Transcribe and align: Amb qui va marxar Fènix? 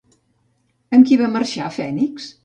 Amb 0.97 1.05
qui 1.09 1.17
va 1.19 1.27
marxar 1.35 1.67
Fènix? 1.75 2.31